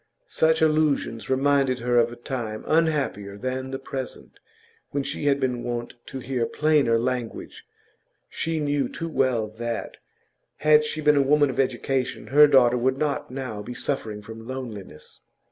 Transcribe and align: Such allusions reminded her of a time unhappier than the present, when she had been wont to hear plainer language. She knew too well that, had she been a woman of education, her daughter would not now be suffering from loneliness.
Such 0.29 0.63
allusions 0.63 1.29
reminded 1.29 1.77
her 1.81 1.99
of 1.99 2.11
a 2.11 2.15
time 2.15 2.63
unhappier 2.65 3.37
than 3.37 3.69
the 3.69 3.77
present, 3.77 4.39
when 4.89 5.03
she 5.03 5.25
had 5.25 5.39
been 5.39 5.61
wont 5.61 5.93
to 6.07 6.17
hear 6.17 6.47
plainer 6.47 6.97
language. 6.97 7.67
She 8.27 8.59
knew 8.59 8.89
too 8.89 9.07
well 9.09 9.45
that, 9.47 9.97
had 10.55 10.83
she 10.85 11.01
been 11.01 11.17
a 11.17 11.21
woman 11.21 11.51
of 11.51 11.59
education, 11.59 12.25
her 12.33 12.47
daughter 12.47 12.79
would 12.79 12.97
not 12.97 13.29
now 13.29 13.61
be 13.61 13.75
suffering 13.75 14.23
from 14.23 14.47
loneliness. 14.47 15.21